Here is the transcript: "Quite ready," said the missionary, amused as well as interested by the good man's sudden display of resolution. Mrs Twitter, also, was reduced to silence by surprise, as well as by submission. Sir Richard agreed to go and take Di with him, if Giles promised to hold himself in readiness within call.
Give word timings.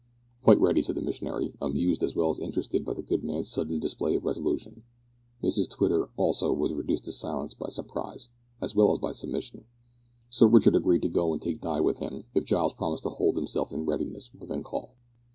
"Quite 0.41 0.59
ready," 0.59 0.81
said 0.81 0.95
the 0.95 1.01
missionary, 1.03 1.53
amused 1.61 2.01
as 2.01 2.15
well 2.15 2.31
as 2.31 2.39
interested 2.39 2.83
by 2.83 2.95
the 2.95 3.03
good 3.03 3.23
man's 3.23 3.47
sudden 3.49 3.79
display 3.79 4.15
of 4.15 4.23
resolution. 4.25 4.81
Mrs 5.43 5.69
Twitter, 5.69 6.09
also, 6.17 6.51
was 6.53 6.73
reduced 6.73 7.03
to 7.03 7.11
silence 7.11 7.53
by 7.53 7.67
surprise, 7.69 8.29
as 8.59 8.73
well 8.73 8.91
as 8.93 8.97
by 8.97 9.11
submission. 9.11 9.65
Sir 10.27 10.47
Richard 10.47 10.75
agreed 10.75 11.03
to 11.03 11.07
go 11.07 11.33
and 11.33 11.39
take 11.39 11.61
Di 11.61 11.79
with 11.81 11.99
him, 11.99 12.23
if 12.33 12.45
Giles 12.45 12.73
promised 12.73 13.03
to 13.03 13.09
hold 13.09 13.35
himself 13.35 13.71
in 13.71 13.85
readiness 13.85 14.31
within 14.33 14.63
call. 14.63 14.95